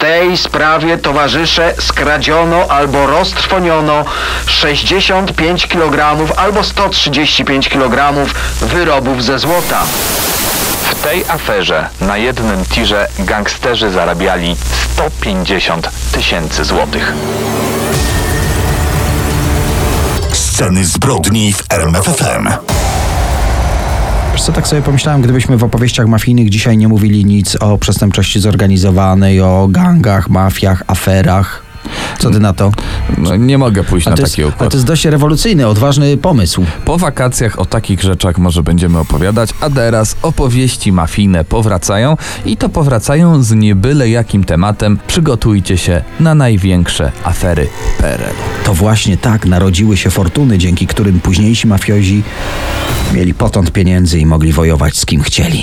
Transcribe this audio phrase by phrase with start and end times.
[0.00, 4.04] tej sprawie, towarzysze, skradziono albo roztrwoniono
[4.46, 8.26] 65 kg albo 135 kg
[8.60, 9.82] wyrobów ze złota.
[10.90, 14.56] W tej aferze na jednym tirze gangsterzy zarabiali
[14.92, 17.12] 150 tysięcy złotych.
[20.32, 22.48] Sceny zbrodni w RMFFM.
[24.40, 28.40] Wiesz co, tak sobie pomyślałem, gdybyśmy w opowieściach mafijnych dzisiaj nie mówili nic o przestępczości
[28.40, 31.69] zorganizowanej, o gangach, mafiach, aferach.
[32.18, 32.72] Co ty na to?
[33.18, 34.70] No, nie mogę pójść A na jest, taki a układ.
[34.70, 36.64] to jest dość rewolucyjny, odważny pomysł.
[36.84, 42.16] Po wakacjach o takich rzeczach może będziemy opowiadać, a teraz opowieści mafijne powracają
[42.46, 44.98] i to powracają z niebyle jakim tematem.
[45.06, 48.34] Przygotujcie się na największe afery PRL.
[48.64, 52.22] To właśnie tak narodziły się fortuny, dzięki którym późniejsi mafiozi
[53.14, 55.62] mieli potąd pieniędzy i mogli wojować z kim chcieli.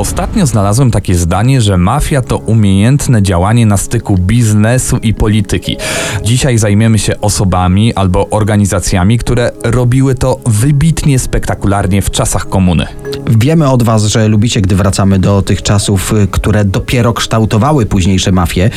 [0.00, 5.76] Ostatnio znalazłem takie zdanie, że mafia to umiejętne działanie na styku biznesu i polityki.
[6.24, 12.86] Dzisiaj zajmiemy się osobami albo organizacjami, które robiły to wybitnie spektakularnie w czasach komuny.
[13.26, 18.32] Wiemy od was, że lubicie, gdy wracamy do tych czasów, y, które dopiero kształtowały późniejsze
[18.32, 18.70] mafie.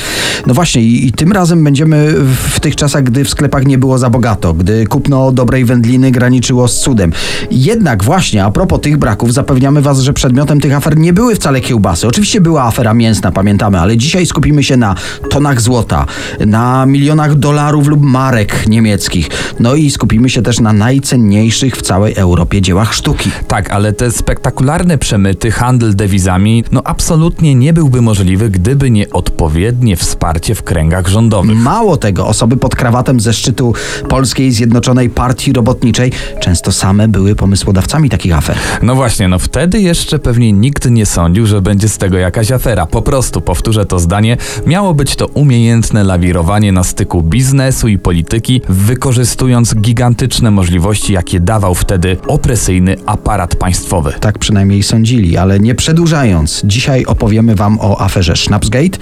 [0.47, 2.13] No właśnie, i, i tym razem będziemy
[2.53, 6.67] w tych czasach, gdy w sklepach nie było za bogato, gdy kupno dobrej wędliny graniczyło
[6.67, 7.11] z cudem.
[7.51, 11.61] Jednak właśnie, a propos tych braków, zapewniamy was, że przedmiotem tych afer nie były wcale
[11.61, 12.08] kiełbasy.
[12.08, 14.95] Oczywiście była afera mięsna, pamiętamy, ale dzisiaj skupimy się na
[15.30, 16.06] tonach złota,
[16.45, 19.30] na milionach dolarów lub marek niemieckich.
[19.59, 23.31] No i skupimy się też na najcenniejszych w całej Europie dziełach sztuki.
[23.47, 29.97] Tak, ale te spektakularne przemyty, handel dewizami, no absolutnie nie byłby możliwy, gdyby nie odpowiednie
[29.97, 31.58] wsparcie w kręgach rządowych.
[31.58, 33.73] Mało tego, osoby pod krawatem ze szczytu
[34.09, 38.58] Polskiej Zjednoczonej Partii Robotniczej często same były pomysłodawcami takich afer.
[38.81, 42.85] No właśnie, no wtedy jeszcze pewnie nikt nie sądził, że będzie z tego jakaś afera.
[42.85, 48.61] Po prostu, powtórzę to zdanie, miało być to umiejętne lawirowanie na styku biznesu i polityki,
[48.69, 54.13] wykorzystując gigantyczne możliwości, jakie dawał wtedy opresyjny aparat państwowy.
[54.19, 58.97] Tak przynajmniej sądzili, ale nie przedłużając, dzisiaj opowiemy wam o aferze Schnapsgate,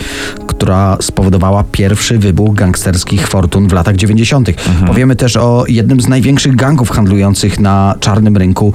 [0.47, 4.49] która spowodowała pierwszy wybuch gangsterskich fortun w latach 90.
[4.87, 8.73] Powiemy też o jednym z największych gangów handlujących na czarnym rynku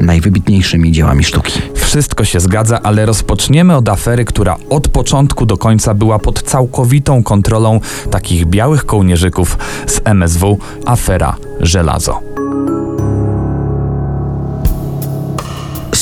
[0.00, 1.60] najwybitniejszymi dziełami sztuki.
[1.74, 7.22] Wszystko się zgadza, ale rozpoczniemy od afery, która od początku do końca była pod całkowitą
[7.22, 7.80] kontrolą
[8.10, 12.47] takich białych kołnierzyków z MSW, afera Żelazo.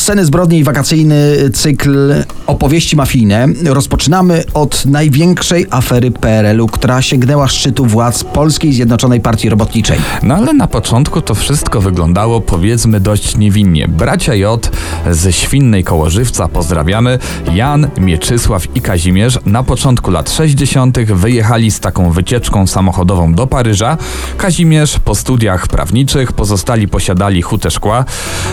[0.07, 2.15] Sceny zbrodni i wakacyjny cykl
[2.47, 3.47] opowieści mafijne.
[3.65, 9.99] Rozpoczynamy od największej afery PRL-u, która sięgnęła szczytu władz Polskiej Zjednoczonej Partii Robotniczej.
[10.23, 13.89] No ale na początku to wszystko wyglądało powiedzmy dość niewinnie.
[13.89, 14.71] Bracia J
[15.11, 17.19] ze Świnnej Kołożywca, pozdrawiamy,
[17.53, 20.99] Jan, Mieczysław i Kazimierz na początku lat 60.
[20.99, 23.97] wyjechali z taką wycieczką samochodową do Paryża.
[24.37, 28.05] Kazimierz po studiach prawniczych pozostali posiadali hutę szkła,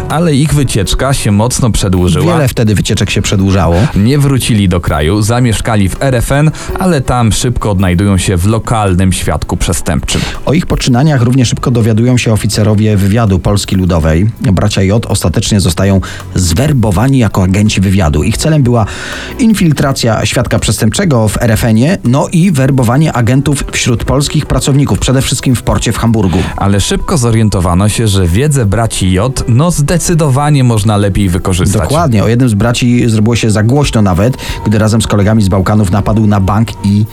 [0.10, 2.34] ale ich wycieczka się mocno przedłużyła.
[2.34, 3.76] Wiele wtedy wycieczek się przedłużało.
[3.96, 9.58] Nie wrócili do kraju, zamieszkali w RFN, ale tam szybko odnajdują się w lokalnym świadku
[9.58, 10.22] przestępczym.
[10.46, 14.30] O ich poczynaniach równie szybko dowiadują się oficerowie wywiadu Polski Ludowej.
[14.42, 16.02] Bracia J ostatecznie zostają
[16.36, 18.24] zwerbowani jako agenci wywiadu.
[18.24, 18.86] Ich celem była
[19.40, 25.64] infiltracja świadka przestępczego w RFN-ie, no i werbowanie agentów wśród polskich pracowników, przede wszystkim w
[25.64, 26.40] porcie w Hamburgu.
[26.58, 31.82] Ale szybko zorientowano się, że wiedzę braci J no zdecydowanie można lepiej wykorzystać.
[31.82, 32.24] Dokładnie.
[32.24, 35.92] O jednym z braci zrobiło się za głośno nawet, gdy razem z kolegami z Bałkanów
[35.92, 37.06] napadł na bank i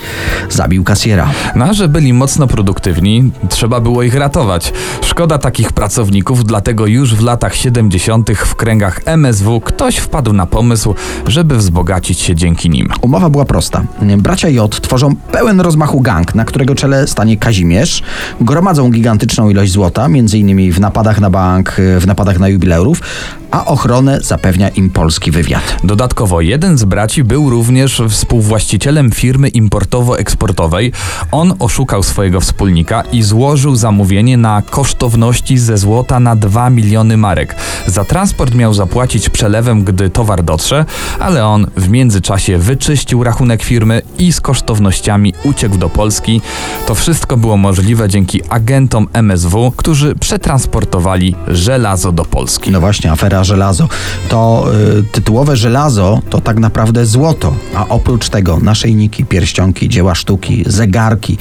[0.50, 1.30] zabił kasjera.
[1.56, 4.72] No, a że byli mocno produktywni, trzeba było ich ratować.
[5.02, 8.30] Szkoda takich pracowników, dlatego już w latach 70.
[8.30, 10.94] w kręgach MSW ktoś wpadł na pomysł,
[11.26, 12.88] żeby wzbogacić się dzięki nim.
[13.02, 13.82] Umowa była prosta.
[14.18, 18.02] Bracia J tworzą pełen rozmachu gang, na którego czele stanie Kazimierz.
[18.40, 23.00] Gromadzą gigantyczną ilość złota, innymi w napadach na bank, w napadach na jubilerów,
[23.50, 25.76] a ochronę zapewnia im polski wywiad.
[25.84, 30.92] Dodatkowo jeden z braci był również współwłaścicielem firmy importowo-eksportowej.
[31.32, 37.56] On oszukał swojego wspólnika i złożył zamówienie na kosztowności ze złota na 2 miliony marek.
[37.86, 40.84] Za transport miał zapłacić przelewem, gdy towar dotrze,
[41.18, 46.40] ale on w międzyczasie wyczyścił rachunek firmy i z kosztownościami uciekł do Polski.
[46.86, 52.70] To wszystko było możliwe dzięki agentom MSW, którzy przetransportowali żelazo do Polski.
[52.70, 53.88] No właśnie, afera żelazo.
[54.28, 54.66] To
[54.98, 61.38] y, tytułowe żelazo to tak naprawdę złoto, a oprócz tego naszyjniki, pierścionki, dzieła sztuki, zegarki.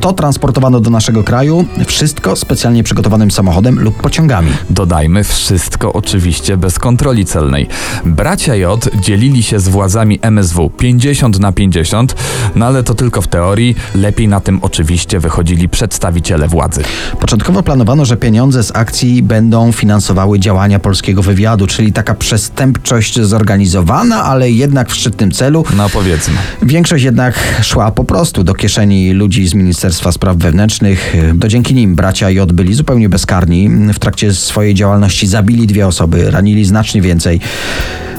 [0.00, 4.50] To transportowano do naszego kraju, wszystko specjalnie przygotowanym samochodem lub pociągami.
[4.70, 7.68] Dodajmy wszystko oczywiście bez kontroli celnej.
[8.04, 12.14] Bracia J dzielili się z władzami MSW 50 na 50,
[12.56, 13.76] no ale to tylko w teorii.
[13.94, 16.82] Lepiej na tym oczywiście wychodzili przedstawiciele władzy.
[17.20, 24.24] Początkowo planowano, że pieniądze z akcji będą finansowały działania polskiego wywiadu, czyli taka przestępczość zorganizowana,
[24.24, 25.64] ale jednak w szczytnym celu.
[25.76, 26.34] No powiedzmy.
[26.62, 31.14] Większość jednak szła po prostu do kieszeni ludzi z Ministerstwa Spraw Wewnętrznych.
[31.40, 33.68] To dzięki nim bracia J byli zupełnie bezkarni.
[33.94, 37.40] W trakcie swojej działalności zabili dwie osoby, ranili znacznie więcej,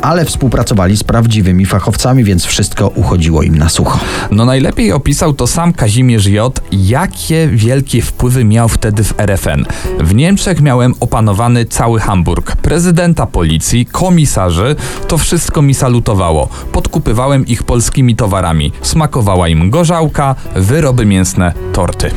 [0.01, 3.99] ale współpracowali z prawdziwymi fachowcami, więc wszystko uchodziło im na sucho.
[4.31, 9.65] No najlepiej opisał to sam Kazimierz J., jakie wielkie wpływy miał wtedy w RFN.
[9.99, 12.55] W Niemczech miałem opanowany cały Hamburg.
[12.55, 14.75] Prezydenta policji, komisarzy,
[15.07, 16.49] to wszystko mi salutowało.
[16.71, 18.71] Podkupywałem ich polskimi towarami.
[18.81, 22.11] Smakowała im gorzałka, wyroby mięsne, torty.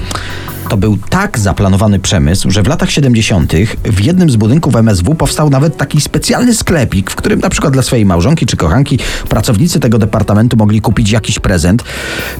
[0.70, 3.52] To był tak zaplanowany przemysł, że w latach 70.
[3.84, 7.82] w jednym z budynków MSW powstał nawet taki specjalny sklepik, w którym na przykład dla
[7.82, 11.84] swojej małżonki czy kochanki pracownicy tego departamentu mogli kupić jakiś prezent.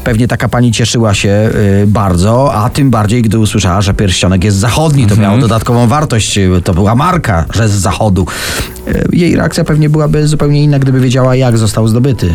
[0.05, 1.51] Pewnie taka pani cieszyła się
[1.83, 5.07] y, bardzo, a tym bardziej, gdy usłyszała, że pierścionek jest zachodni.
[5.07, 8.27] To miało dodatkową wartość, y, to była marka, że z zachodu.
[8.89, 12.35] Y, jej reakcja pewnie byłaby zupełnie inna, gdyby wiedziała, jak został zdobyty.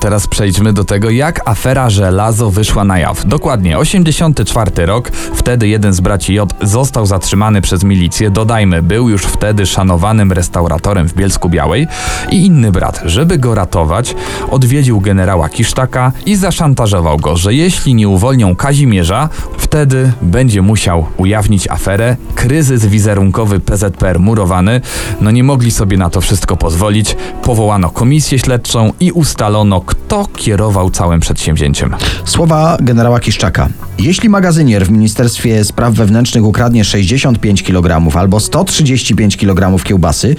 [0.00, 3.26] Teraz przejdźmy do tego, jak afera żelazo wyszła na jaw.
[3.26, 5.10] Dokładnie, 84 rok.
[5.34, 8.30] Wtedy jeden z braci J został zatrzymany przez milicję.
[8.30, 11.86] Dodajmy, był już wtedy szanowanym restauratorem w Bielsku Białej.
[12.30, 14.14] I inny brat, żeby go ratować,
[14.50, 19.28] odwiedził generała Kisztaka i zaszantażował go, że jeśli nie uwolnią Kazimierza,
[19.58, 22.16] wtedy będzie musiał ujawnić aferę.
[22.34, 24.80] Kryzys wizerunkowy PZPR murowany.
[25.20, 27.16] No nie mogli sobie na to wszystko pozwolić.
[27.42, 31.94] Powołano komisję śledczą i ustalono, kto kierował całym przedsięwzięciem.
[32.24, 33.68] Słowa generała Kiszczaka.
[33.98, 35.13] Jeśli magazynier w Ministerstwie
[35.62, 40.36] Spraw Wewnętrznych ukradnie 65 kg albo 135 kg kiełbasy,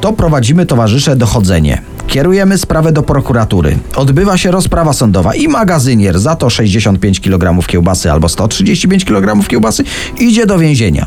[0.00, 1.82] to prowadzimy towarzysze dochodzenie.
[2.06, 3.78] Kierujemy sprawę do prokuratury.
[3.96, 9.84] Odbywa się rozprawa sądowa i magazynier za to 65 kg kiełbasy albo 135 kg kiełbasy
[10.18, 11.06] idzie do więzienia.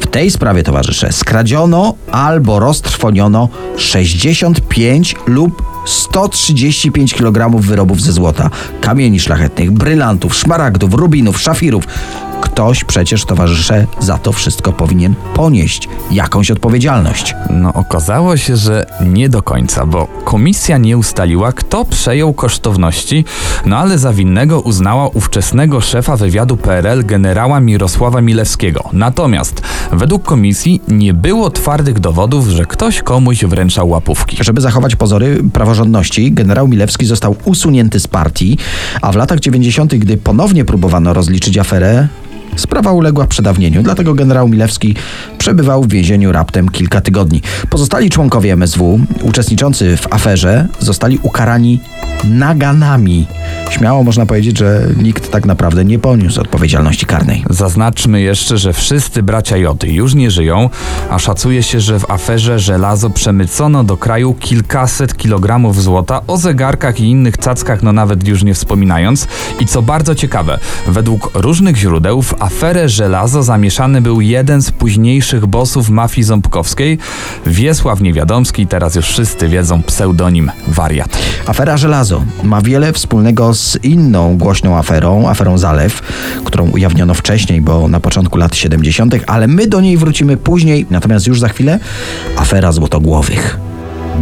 [0.00, 8.50] W tej sprawie, towarzysze, skradziono albo roztrwoniono 65 lub 135 kg wyrobów ze złota,
[8.80, 11.84] kamieni szlachetnych, brylantów, szmaragdów, rubinów, szafirów.
[12.40, 17.34] Ktoś przecież, towarzysze, za to wszystko powinien ponieść jakąś odpowiedzialność.
[17.50, 23.24] No okazało się, że nie do końca, bo komisja nie ustaliła, kto przejął kosztowności,
[23.66, 28.84] no ale za winnego uznała ówczesnego szefa wywiadu PRL generała Mirosława Milewskiego.
[28.92, 29.62] Natomiast
[29.92, 34.36] według komisji nie było twardych dowodów, że ktoś komuś wręczał łapówki.
[34.40, 38.58] Żeby zachować pozory praworządności, generał Milewski został usunięty z partii,
[39.02, 42.08] a w latach 90., gdy ponownie próbowano rozliczyć aferę,
[42.56, 44.94] Sprawa uległa przedawnieniu, dlatego generał Milewski
[45.38, 47.42] przebywał w więzieniu raptem kilka tygodni.
[47.70, 51.80] Pozostali członkowie MSW, uczestniczący w aferze, zostali ukarani
[52.24, 53.26] naganami.
[53.70, 57.44] Śmiało można powiedzieć, że nikt tak naprawdę nie poniósł odpowiedzialności karnej.
[57.50, 60.70] Zaznaczmy jeszcze, że wszyscy bracia Joty już nie żyją,
[61.10, 67.00] a szacuje się, że w aferze żelazo przemycono do kraju kilkaset kilogramów złota, o zegarkach
[67.00, 69.28] i innych cackach no nawet już nie wspominając.
[69.60, 75.46] I co bardzo ciekawe, według różnych źródeł w aferę żelazo zamieszany był jeden z późniejszych
[75.46, 76.98] bossów mafii ząbkowskiej,
[77.46, 81.18] Wiesław Niewiadomski, teraz już wszyscy wiedzą pseudonim Wariat.
[81.46, 86.02] Afera Żelazo ma wiele wspólnego z inną głośną aferą, aferą Zalew,
[86.44, 91.26] którą ujawniono wcześniej, bo na początku lat 70., ale my do niej wrócimy później, natomiast
[91.26, 91.78] już za chwilę
[92.36, 93.65] afera Złotogłowych.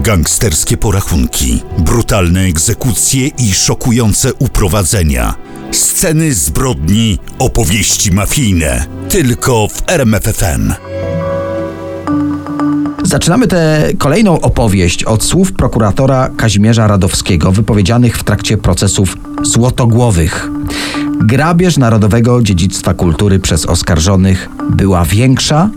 [0.03, 5.35] Gangsterskie porachunki, brutalne egzekucje i szokujące uprowadzenia.
[5.73, 8.87] Sceny zbrodni, opowieści mafijne.
[9.09, 10.73] Tylko w RMFFM.
[13.03, 20.49] Zaczynamy tę kolejną opowieść od słów prokuratora Kazimierza Radowskiego wypowiedzianych w trakcie procesów złotogłowych.
[21.21, 25.71] Grabież narodowego dziedzictwa kultury przez oskarżonych była większa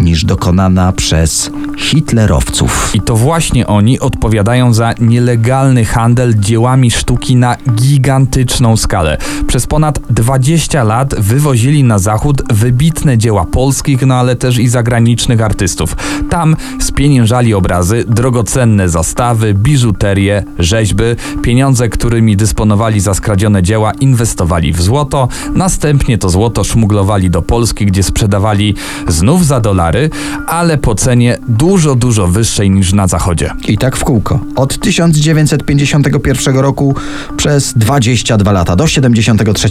[0.00, 2.90] niż dokonana przez hitlerowców.
[2.94, 9.18] I to właśnie oni odpowiadają za nielegalny handel dziełami sztuki na gigantyczną skalę.
[9.46, 15.40] Przez ponad 20 lat wywozili na zachód wybitne dzieła polskich, no ale też i zagranicznych
[15.40, 15.96] artystów.
[16.30, 21.04] Tam spieniężali obrazy, drogocenne zastawy, biżuterię, rzeźby,
[21.42, 27.86] pieniądze, którymi dysponowali za skradzione dzieła, inwestowali w złoto, następnie to złoto szmuglowali do Polski,
[27.86, 28.74] gdzie sprzedawali
[29.08, 30.10] znów za dolary dolary,
[30.46, 33.50] ale po cenie dużo, dużo wyższej niż na zachodzie.
[33.68, 34.40] I tak w kółko.
[34.56, 36.94] Od 1951 roku
[37.36, 39.68] przez 22 lata do 73.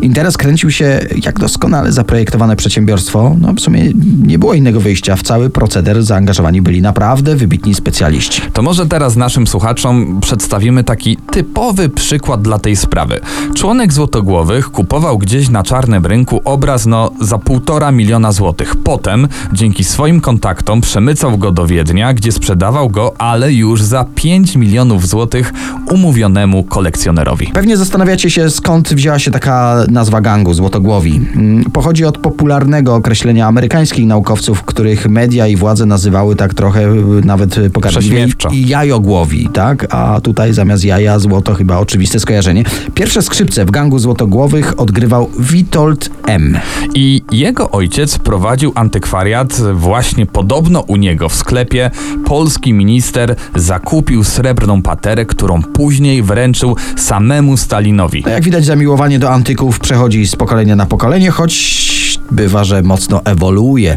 [0.00, 3.36] Interes kręcił się jak doskonale zaprojektowane przedsiębiorstwo.
[3.40, 3.92] No w sumie
[4.22, 5.16] nie było innego wyjścia.
[5.16, 8.42] W cały proceder zaangażowani byli naprawdę wybitni specjaliści.
[8.52, 13.20] To może teraz naszym słuchaczom przedstawimy taki typowy przykład dla tej sprawy.
[13.54, 18.76] Członek Złotogłowych kupował gdzieś na czarnym rynku obraz no za półtora miliona złotych.
[18.76, 24.56] Potem, dzięki swoim kontaktom, przemycał go do Wiednia, gdzie sprzedawał go, ale już za 5
[24.56, 25.52] milionów złotych
[25.90, 27.46] umówionemu kolekcjonerowi.
[27.46, 31.20] Pewnie zastanawiacie się, skąd wzięła się taka nazwa gangu Złotogłowi.
[31.36, 36.96] Mm, Pochodzi od popularnego określenia amerykańskich naukowców, których media i władze nazywały tak trochę y,
[37.24, 37.56] nawet
[37.88, 38.48] Prześmiewczo.
[38.48, 39.94] i jajogłowi, tak?
[39.94, 42.64] A tutaj zamiast jaja złoto chyba oczywiste skojarzenie.
[42.94, 46.58] Pierwsze skrzypce w gangu Złotogłowych odgrywał Witold M.
[46.94, 49.43] I jego ojciec prowadził antykwariat
[49.74, 51.90] właśnie podobno u niego w sklepie.
[52.24, 58.22] Polski minister zakupił srebrną paterę, którą później wręczył samemu Stalinowi.
[58.26, 61.84] No, Jak widać, zamiłowanie do antyków przechodzi z pokolenia na pokolenie, choć
[62.30, 63.96] bywa, że mocno ewoluuje.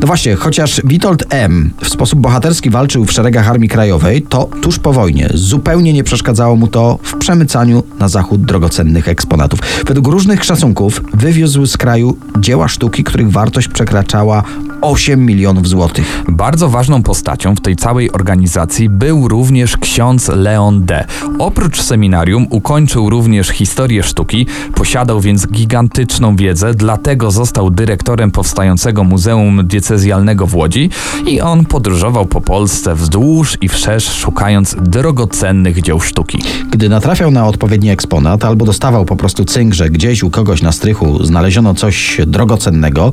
[0.00, 1.70] No właśnie, chociaż Witold M.
[1.82, 6.56] w sposób bohaterski walczył w szeregach Armii Krajowej, to tuż po wojnie zupełnie nie przeszkadzało
[6.56, 9.60] mu to w przemycaniu na zachód drogocennych eksponatów.
[9.86, 14.42] Według różnych szacunków wywiózł z kraju dzieła sztuki, których wartość przekraczała
[14.80, 16.22] 8 milionów złotych.
[16.28, 21.04] Bardzo ważną postacią w tej całej organizacji był również ksiądz Leon D.
[21.38, 29.66] Oprócz seminarium ukończył również historię sztuki, posiadał więc gigantyczną wiedzę, dlatego został dyrektorem powstającego Muzeum
[29.66, 30.90] Diecezjalnego w Łodzi
[31.26, 36.38] i on podróżował po Polsce wzdłuż i wszerz, szukając drogocennych dzieł sztuki.
[36.70, 40.72] Gdy natrafiał na odpowiedni eksponat albo dostawał po prostu cynk, że gdzieś u kogoś na
[40.72, 43.12] strychu znaleziono coś drogocennego,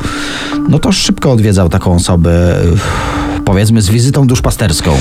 [0.70, 2.58] no to szybko odwiedzał taką osobę,
[3.46, 4.92] powiedzmy, z wizytą duszpasterską.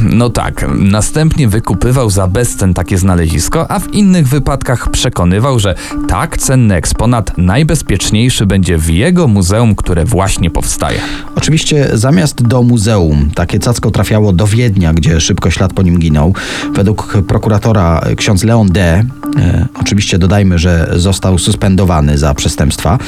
[0.00, 5.74] No tak, następnie wykupywał za bezcen takie znalezisko, a w innych wypadkach przekonywał, że
[6.08, 10.98] tak cenny eksponat najbezpieczniejszy będzie w jego muzeum, które właśnie powstaje.
[11.36, 16.34] Oczywiście zamiast do muzeum takie cacko trafiało do Wiednia, gdzie szybko ślad po nim ginął.
[16.74, 19.04] Według prokuratora ksiądz Leon D.,
[19.38, 22.98] e, oczywiście dodajmy, że został suspendowany za przestępstwa,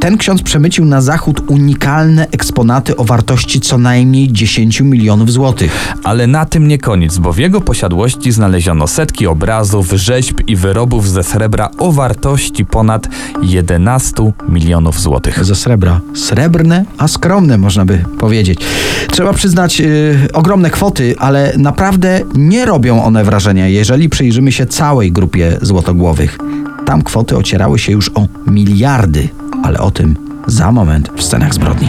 [0.00, 5.94] ten ksiądz przemycił na zachód unikalne eksponaty o wartości co najmniej 10 milionów złotych.
[6.04, 11.08] Ale na tym nie koniec, bo w jego posiadłości znaleziono setki obrazów, rzeźb i wyrobów
[11.08, 13.08] ze srebra o wartości ponad
[13.42, 15.44] 11 milionów złotych.
[15.44, 16.00] Ze srebra.
[16.14, 18.60] Srebrne, a skromne można by powiedzieć.
[19.10, 25.12] Trzeba przyznać y, ogromne kwoty, ale naprawdę nie robią one wrażenia, jeżeli przyjrzymy się całej
[25.12, 26.38] grupie złotogłowych.
[26.86, 29.28] Tam kwoty ocierały się już o miliardy,
[29.62, 30.16] ale o tym
[30.46, 31.88] za moment w scenach zbrodni.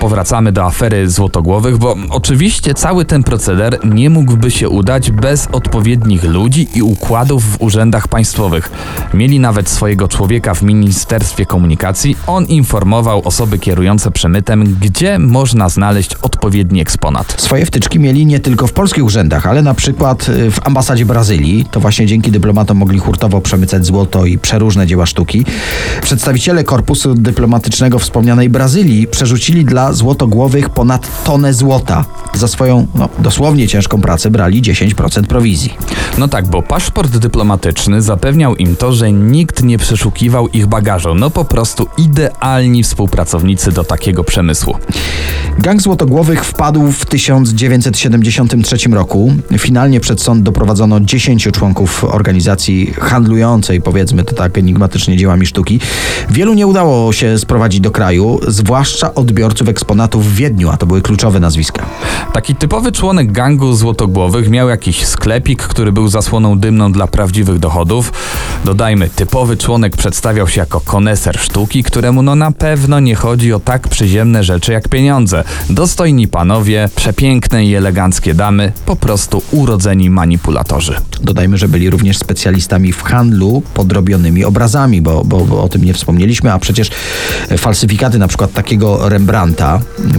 [0.00, 6.24] Powracamy do afery złotogłowych, bo oczywiście cały ten proceder nie mógłby się udać bez odpowiednich
[6.24, 8.70] ludzi i układów w urzędach państwowych.
[9.14, 12.16] Mieli nawet swojego człowieka w Ministerstwie Komunikacji.
[12.26, 17.34] On informował osoby kierujące przemytem, gdzie można znaleźć odpowiedni eksponat.
[17.40, 21.66] Swoje wtyczki mieli nie tylko w polskich urzędach, ale na przykład y, w ambasadzie Brazylii.
[21.70, 25.44] To właśnie dzięki dyplomatom mogli hurtowo przemycać złoto i przeróżne dzieła sztuki.
[26.02, 32.04] Przedstawiciele korpusu dyplomatycznego wspomnianej Brazylii przerzucili dla złotogłowych ponad tonę złota.
[32.34, 35.74] Za swoją, no, dosłownie ciężką pracę brali 10% prowizji.
[36.18, 41.14] No tak, bo paszport dyplomatyczny zapewniał im to, że nikt nie przeszukiwał ich bagażu.
[41.14, 44.74] No po prostu idealni współpracownicy do takiego przemysłu.
[45.58, 49.32] Gang Złotogłowych wpadł w 1973 roku.
[49.58, 55.80] Finalnie przed sąd doprowadzono 10 członków organizacji handlującej, powiedzmy to tak enigmatycznie, dziełami sztuki.
[56.30, 61.02] Wielu nie udało się sprowadzić do kraju, zwłaszcza odbiorców eksponatów w Wiedniu, a to były
[61.02, 61.86] kluczowe nazwiska.
[62.32, 68.12] Taki typowy członek gangu złotogłowych miał jakiś sklepik, który był zasłoną dymną dla prawdziwych dochodów.
[68.64, 73.60] Dodajmy, typowy członek przedstawiał się jako koneser sztuki, któremu no na pewno nie chodzi o
[73.60, 75.44] tak przyziemne rzeczy jak pieniądze.
[75.70, 80.96] Dostojni panowie, przepiękne i eleganckie damy, po prostu urodzeni manipulatorzy.
[81.20, 85.94] Dodajmy, że byli również specjalistami w handlu podrobionymi obrazami, bo, bo, bo o tym nie
[85.94, 86.90] wspomnieliśmy, a przecież
[87.58, 89.65] falsyfikaty na przykład takiego Rembrandta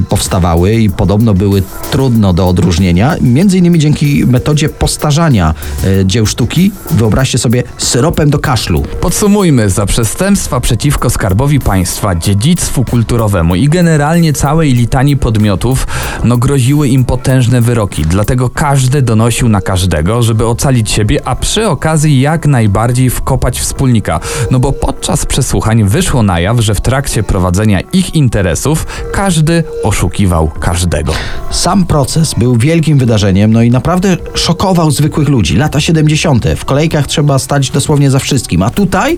[0.10, 6.72] powstawały i podobno były trudno do odróżnienia, między innymi dzięki metodzie postarzania e, dzieł sztuki,
[6.92, 8.84] wyobraźcie sobie, syropem do kaszlu.
[9.01, 15.88] Podsumujmy, za przestępstwa przeciwko skarbowi państwa, dziedzictwu kulturowemu i generalnie całej litanii podmiotów,
[16.24, 18.01] no groziły im potężne wyroki.
[18.01, 24.20] Dlatego każdy donosił na każdego, żeby ocalić siebie, a przy okazji jak najbardziej wkopać wspólnika.
[24.51, 29.37] No bo podczas przesłuchań wyszło na jaw, że w trakcie prowadzenia ich interesów każdy
[29.84, 31.13] oszukiwał każdego.
[31.51, 35.56] Sam proces był wielkim wydarzeniem, no i naprawdę szokował zwykłych ludzi.
[35.56, 36.46] Lata 70.
[36.58, 38.63] W kolejkach trzeba stać dosłownie za wszystkim.
[38.63, 39.17] A tutaj,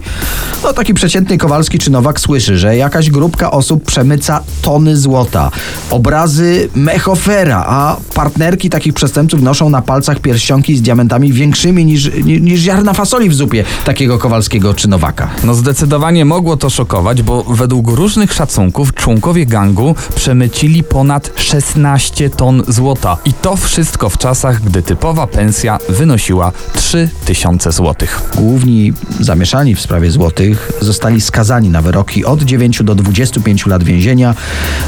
[0.64, 5.52] no taki przeciętny Kowalski czy Nowak słyszy, że jakaś grupka osób przemyca tony złota.
[5.92, 12.42] Obrazy mechofera, a partnerki takich przestępców noszą na palcach pierścionki z diamentami większymi niż, niż,
[12.42, 15.30] niż ziarna fasoli w zupie takiego Kowalskiego czy Nowaka.
[15.44, 22.64] No zdecydowanie mogło to szokować, bo według różnych szacunków członkowie gangu przemycili ponad 16 ton
[22.68, 23.18] złota.
[23.26, 28.22] I to wszystko w czasach, gdy typowa pensja wynosiła 3000 złotych.
[28.36, 34.36] Główni zamieszani w sprawie złotych zostali skazani na wyroki od 9 do 25 lat więzienia.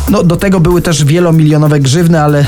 [0.09, 2.45] No do tego były też wielomilionowe grzywny, ale,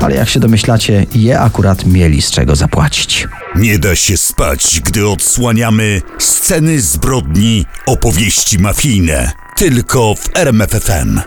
[0.00, 3.28] ale jak się domyślacie, je akurat mieli z czego zapłacić.
[3.56, 9.32] Nie da się spać, gdy odsłaniamy sceny zbrodni, opowieści mafijne.
[9.56, 11.20] Tylko w RMFFM.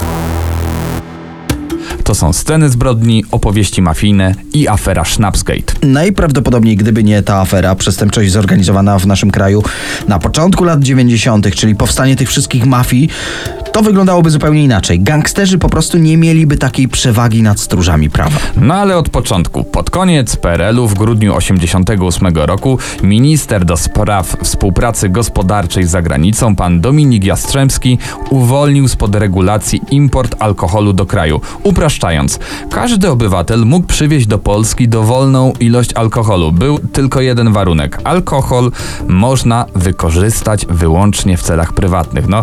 [0.00, 1.79] Thank you.
[2.04, 5.72] To są sceny zbrodni, opowieści mafijne i afera Schnapsgate.
[5.82, 9.62] Najprawdopodobniej, gdyby nie ta afera, przestępczość zorganizowana w naszym kraju
[10.08, 13.08] na początku lat 90., czyli powstanie tych wszystkich mafii,
[13.72, 15.00] to wyglądałoby zupełnie inaczej.
[15.00, 18.38] Gangsterzy po prostu nie mieliby takiej przewagi nad stróżami prawa.
[18.56, 25.08] No ale od początku, pod koniec PRL-u w grudniu 88 roku minister do spraw współpracy
[25.08, 27.98] gospodarczej z zagranicą, pan Dominik Jastrzębski,
[28.30, 31.40] uwolnił spod regulacji import alkoholu do kraju.
[31.80, 32.38] Upraszczając,
[32.70, 36.52] każdy obywatel mógł przywieźć do Polski dowolną ilość alkoholu.
[36.52, 38.00] Był tylko jeden warunek.
[38.04, 38.70] Alkohol
[39.08, 42.28] można wykorzystać wyłącznie w celach prywatnych.
[42.28, 42.42] No,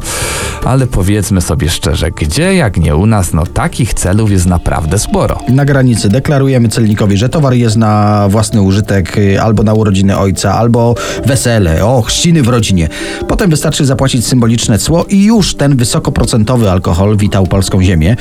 [0.66, 5.40] ale powiedzmy sobie szczerze, gdzie jak nie u nas, no takich celów jest naprawdę sporo.
[5.50, 10.54] Na granicy deklarujemy celnikowi, że towar jest na własny użytek, y, albo na urodziny ojca,
[10.54, 12.90] albo wesele, o, chrzciny w rodzinie.
[13.28, 18.16] Potem wystarczy zapłacić symboliczne cło i już ten wysokoprocentowy alkohol witał polską ziemię.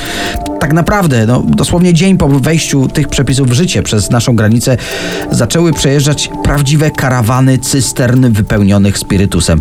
[0.60, 4.76] Tak naprawdę, no, dosłownie dzień po wejściu tych przepisów w życie przez naszą granicę
[5.30, 9.58] zaczęły przejeżdżać prawdziwe karawany cystern wypełnionych spirytusem.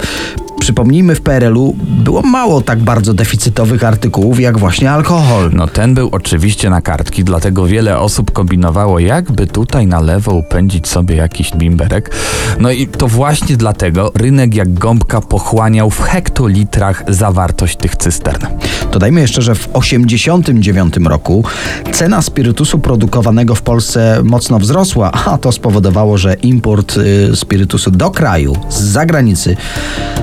[0.60, 5.52] Przypomnijmy, w PRL-u było mało tak bardzo deficytowych artykułów jak właśnie alkohol.
[5.54, 10.88] No ten był oczywiście na kartki, dlatego wiele osób kombinowało, jakby tutaj na lewo upędzić
[10.88, 12.12] sobie jakiś bimberek.
[12.60, 18.46] No i to właśnie dlatego rynek jak gąbka pochłaniał w hektolitrach zawartość tych cystern.
[18.91, 21.44] Dodajmy jeszcze, że w 1989 roku
[21.91, 28.12] cena spirytusu produkowanego w Polsce mocno wzrosła, a to spowodowało, że import y, spirytusu do
[28.12, 29.58] kraju z zagranicy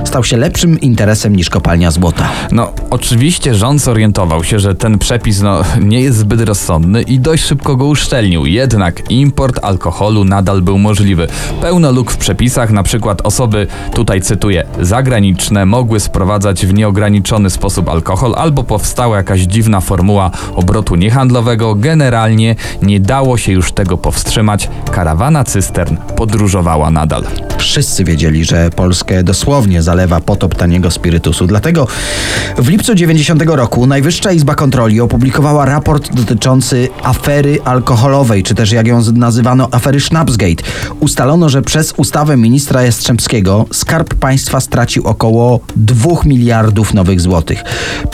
[0.05, 2.29] stał się lepszym interesem niż kopalnia złota.
[2.53, 7.45] No, oczywiście rząd zorientował się, że ten przepis no, nie jest zbyt rozsądny i dość
[7.45, 8.47] szybko go uszczelnił.
[8.47, 11.29] Jednak import alkoholu nadal był możliwy.
[11.61, 17.89] Pełno luk w przepisach, na przykład osoby, tutaj cytuję, zagraniczne mogły sprowadzać w nieograniczony sposób
[17.89, 21.75] alkohol albo powstała jakaś dziwna formuła obrotu niehandlowego.
[21.75, 24.69] Generalnie nie dało się już tego powstrzymać.
[24.91, 27.25] Karawana cystern podróżowała nadal.
[27.62, 31.46] Wszyscy wiedzieli, że Polskę dosłownie zalewa potop taniego spirytusu.
[31.46, 31.87] Dlatego
[32.59, 38.87] w lipcu 90 roku Najwyższa Izba Kontroli opublikowała raport dotyczący afery alkoholowej, czy też jak
[38.87, 40.62] ją nazywano afery Schnapsgate.
[41.01, 47.64] Ustalono, że przez ustawę ministra Jastrzębskiego Skarb Państwa stracił około 2 miliardów nowych złotych.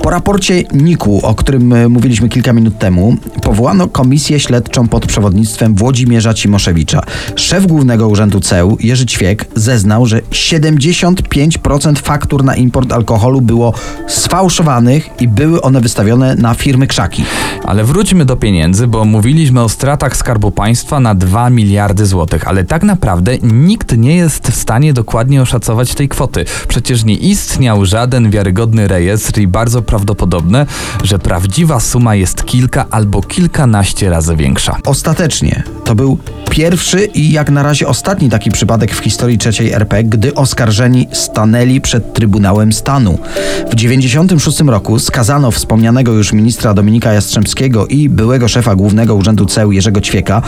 [0.03, 5.75] Po raporcie NIK-u, o którym e, mówiliśmy kilka minut temu, powołano komisję śledczą pod przewodnictwem
[5.75, 7.01] Włodzimierza Cimoszewicza.
[7.37, 13.75] Szef Głównego Urzędu CEU, Jerzy Ćwiek, zeznał, że 75% faktur na import alkoholu było
[14.09, 17.25] sfałszowanych i były one wystawione na firmy krzaki.
[17.65, 22.65] Ale wróćmy do pieniędzy, bo mówiliśmy o stratach Skarbu Państwa na 2 miliardy złotych, ale
[22.65, 26.45] tak naprawdę nikt nie jest w stanie dokładnie oszacować tej kwoty.
[26.69, 30.67] Przecież nie istniał żaden wiarygodny rejestr i bardzo prawdopodobne,
[31.05, 34.77] że prawdziwa suma jest kilka albo kilkanaście razy większa.
[34.87, 36.19] Ostatecznie to był
[36.51, 41.81] pierwszy i jak na razie ostatni taki przypadek w historii III RP, gdy oskarżeni stanęli
[41.81, 43.19] przed Trybunałem Stanu.
[43.71, 49.73] W 96 roku skazano wspomnianego już ministra Dominika Jastrzębskiego i byłego szefa Głównego Urzędu CEU
[49.73, 50.43] Jerzego Ćwieka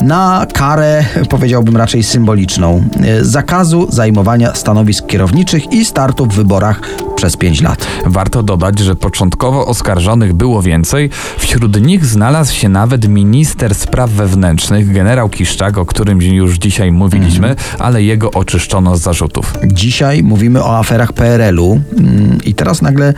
[0.00, 6.80] na karę, powiedziałbym raczej symboliczną, e, zakazu zajmowania stanowisk kierowniczych i startu w wyborach
[7.20, 7.86] przez 5 lat.
[8.06, 11.10] Warto dodać, że początkowo oskarżonych było więcej.
[11.38, 17.56] Wśród nich znalazł się nawet minister spraw wewnętrznych, generał Kiszczak, o którym już dzisiaj mówiliśmy,
[17.78, 19.54] ale jego oczyszczono z zarzutów.
[19.64, 23.14] Dzisiaj mówimy o aferach PRL-u mm, i teraz nagle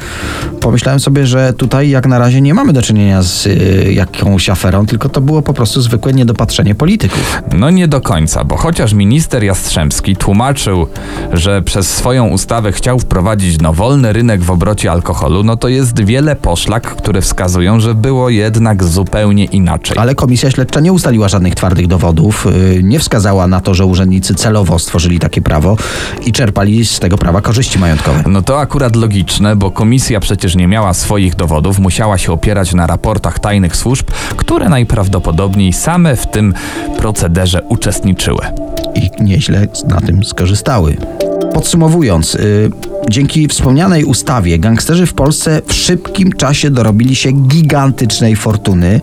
[0.60, 4.86] pomyślałem sobie, że tutaj jak na razie nie mamy do czynienia z y, jakąś aferą,
[4.86, 7.42] tylko to było po prostu zwykłe niedopatrzenie polityków.
[7.52, 10.86] No nie do końca, bo chociaż minister Jastrzębski tłumaczył,
[11.32, 16.04] że przez swoją ustawę chciał wprowadzić no, wolny rynek w obrocie alkoholu, no to jest
[16.04, 19.98] wiele poszlak, które wskazują, że było jednak zupełnie inaczej.
[19.98, 24.34] Ale komisja śledcza nie ustaliła żadnych twardych dowodów, y, nie wskazała na to, że urzędnicy
[24.34, 25.76] celowo stworzyli takie prawo
[26.26, 28.22] i czerpali z tego prawa korzyści majątkowe.
[28.26, 32.86] No to akurat logiczne, bo komisja przecież nie miała swoich dowodów, musiała się opierać na
[32.86, 36.54] raportach tajnych służb, które najprawdopodobniej same w tym
[36.98, 38.46] procederze uczestniczyły.
[38.94, 40.96] i nieźle na tym skorzystały.
[41.54, 42.70] Podsumowując, y,
[43.10, 49.00] dzięki wspomnianej ustawie gangsterzy w Polsce w szybkim czasie dorobili się gigantycznej fortuny.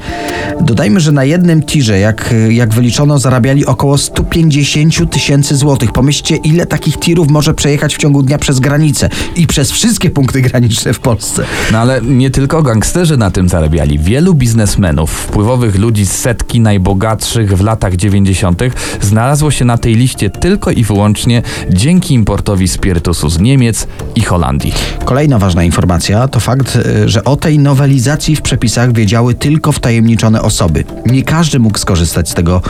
[0.61, 5.91] Dodajmy, że na jednym tirze, jak, jak wyliczono, zarabiali około 150 tysięcy złotych.
[5.91, 10.41] Pomyślcie, ile takich tirów może przejechać w ciągu dnia przez granicę i przez wszystkie punkty
[10.41, 11.43] graniczne w Polsce.
[11.71, 13.99] No ale nie tylko gangsterzy na tym zarabiali.
[13.99, 18.61] Wielu biznesmenów, wpływowych ludzi z setki najbogatszych w latach 90.
[19.01, 24.73] znalazło się na tej liście tylko i wyłącznie dzięki importowi spirytusu z Niemiec i Holandii.
[25.05, 30.41] Kolejna ważna informacja to fakt, y, że o tej nowelizacji w przepisach wiedziały tylko wtajemniczone
[30.41, 30.83] osoby.
[31.05, 32.61] Nie każdy mógł skorzystać z tego,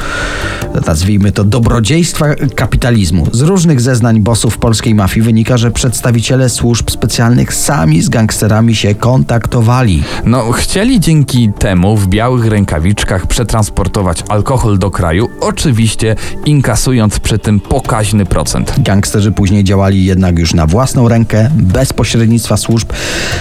[0.88, 3.28] nazwijmy to, dobrodziejstwa kapitalizmu.
[3.32, 8.96] Z różnych zeznań bossów polskiej mafii wynika, że przedstawiciele służb specjalnych sami z gangsterami się
[8.96, 10.04] kontaktowali.
[10.26, 17.60] No, chcieli dzięki temu w białych rękawiczkach przetransportować alkohol do kraju, oczywiście inkasując przy tym
[17.60, 18.76] pokaźny procent.
[18.78, 22.90] Gangsterzy później działali jednak już na własną rękę, bez pośrednictwa służb,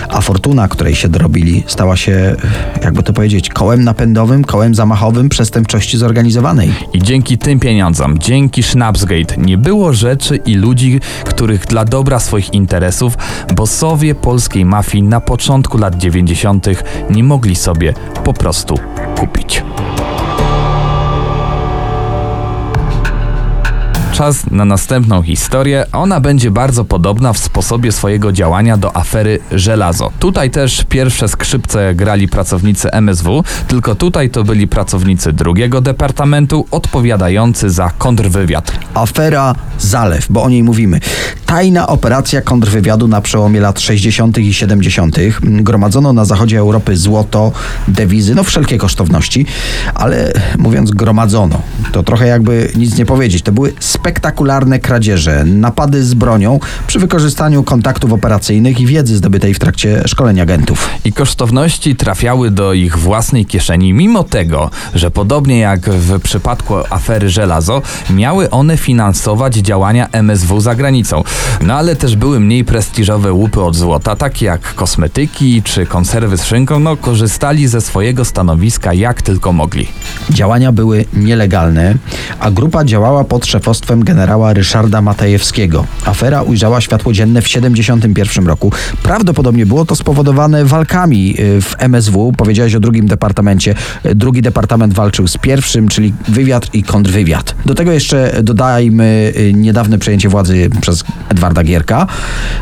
[0.09, 2.37] a fortuna, której się dorobili, stała się,
[2.83, 6.72] jakby to powiedzieć, kołem napędowym, kołem zamachowym przestępczości zorganizowanej.
[6.92, 12.54] I dzięki tym pieniądzom, dzięki Schnapsgate, nie było rzeczy i ludzi, których dla dobra swoich
[12.54, 13.14] interesów
[13.54, 16.66] bossowie polskiej mafii na początku lat 90.
[17.11, 18.74] nie mogli sobie po prostu
[19.16, 19.62] kupić.
[24.18, 25.87] Czas na następną historię.
[25.92, 30.12] Ona będzie bardzo podobna w sposobie swojego działania do afery Żelazo.
[30.18, 37.70] Tutaj też pierwsze skrzypce grali pracownicy MSW, tylko tutaj to byli pracownicy drugiego departamentu odpowiadający
[37.70, 38.72] za kontrwywiad.
[38.94, 41.00] Afera Zalew, bo o niej mówimy.
[41.46, 44.38] Tajna operacja kontrwywiadu na przełomie lat 60.
[44.38, 45.16] i 70.
[45.42, 47.52] Gromadzono na zachodzie Europy złoto,
[47.88, 49.46] dewizy, no wszelkie kosztowności,
[49.94, 53.42] ale mówiąc gromadzono, to trochę jakby nic nie powiedzieć.
[53.42, 53.72] To były
[54.09, 60.42] spektakularne kradzieże, napady z bronią przy wykorzystaniu kontaktów operacyjnych i wiedzy zdobytej w trakcie szkolenia
[60.42, 60.88] agentów.
[61.05, 67.31] I kosztowności trafiały do ich własnej kieszeni, mimo tego, że podobnie jak w przypadku afery
[67.31, 71.23] Żelazo, miały one finansować działania MSW za granicą.
[71.61, 76.44] No ale też były mniej prestiżowe łupy od złota, takie jak kosmetyki czy konserwy z
[76.44, 79.88] szynką, no korzystali ze swojego stanowiska jak tylko mogli.
[80.31, 81.94] Działania były nielegalne,
[82.40, 85.87] a grupa działała pod szefostwem generała Ryszarda Matajewskiego.
[86.04, 88.72] Afera ujrzała światło dzienne w 1971 roku.
[89.02, 92.32] Prawdopodobnie było to spowodowane walkami y, w MSW.
[92.37, 93.74] Powiedziałeś o drugim departamencie.
[94.06, 97.54] Y, Drugi departament walczył z pierwszym, czyli wywiad i kontrwywiad.
[97.66, 102.06] Do tego jeszcze dodajmy y, niedawne przejęcie władzy przez Edwarda Gierka.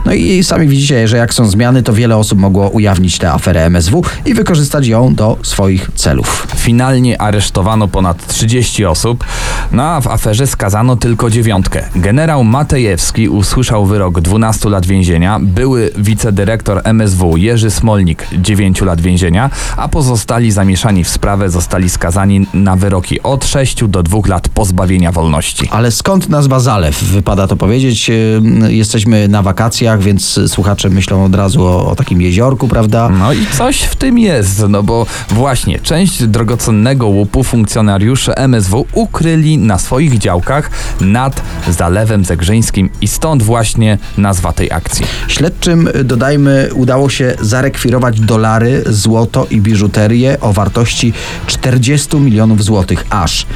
[0.05, 3.65] No i sami widzicie, że jak są zmiany, to wiele osób mogło ujawnić tę aferę
[3.65, 6.47] MSW i wykorzystać ją do swoich celów.
[6.57, 9.25] Finalnie aresztowano ponad 30 osób,
[9.73, 11.83] no a w aferze skazano tylko dziewiątkę.
[11.97, 19.51] Generał Matejewski usłyszał wyrok 12 lat więzienia, były wicedyrektor MSW Jerzy Smolnik 9 lat więzienia,
[19.77, 25.13] a pozostali zamieszani w sprawę zostali skazani na wyroki od 6 do 2 lat pozbawienia
[25.13, 25.69] wolności.
[25.71, 27.05] Ale skąd nazwa Zalew?
[27.05, 28.09] Wypada to powiedzieć.
[28.09, 33.09] Yy, Jesteśmy na wakacjach, więc słuchacze myślą od razu o, o takim jeziorku, prawda?
[33.09, 39.59] No i coś w tym jest, no bo właśnie część drogocennego łupu funkcjonariusze MSW ukryli
[39.59, 40.71] na swoich działkach
[41.17, 45.07] nad Zalewem Zegrzyńskim i stąd właśnie nazwa tej akcji.
[45.29, 51.13] Śledczym, y, dodajmy, udało się zarekwirować dolary, złoto i biżuterię o wartości
[51.47, 53.47] 40 milionów złotych aż.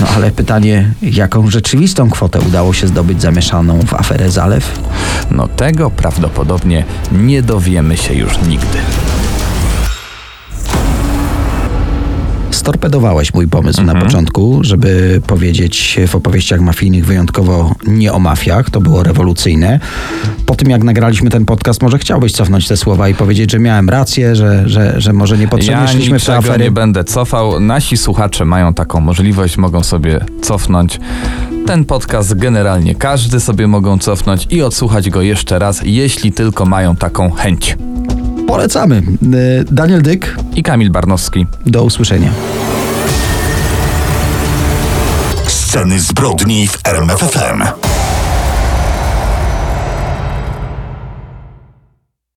[0.00, 4.80] No ale pytanie, jaką rzeczywistą kwotę udało się zdobyć zamieszaną w aferę Zalew?
[5.30, 8.78] No tego prawdopodobnie nie dowiemy się już nigdy.
[12.68, 13.98] Storpedowałeś mój pomysł Mhm.
[13.98, 18.70] na początku, żeby powiedzieć w opowieściach mafijnych wyjątkowo nie o mafiach.
[18.70, 19.80] To było rewolucyjne.
[20.46, 23.88] Po tym, jak nagraliśmy ten podcast, może chciałbyś cofnąć te słowa i powiedzieć, że miałem
[23.88, 26.64] rację, że, że, że może niepotrzebnie Ja szliśmy w te afery.
[26.64, 27.60] nie będę cofał.
[27.60, 31.00] Nasi słuchacze mają taką możliwość, mogą sobie cofnąć.
[31.66, 36.96] Ten podcast generalnie każdy sobie mogą cofnąć i odsłuchać go jeszcze raz, jeśli tylko mają
[36.96, 37.76] taką chęć.
[38.48, 39.02] Polecamy.
[39.22, 41.46] Y, Daniel Dyk, I Kamil Barnowski.
[41.66, 42.30] do usłyszenia.
[45.46, 47.62] Sceny zbrodni w RMFFM.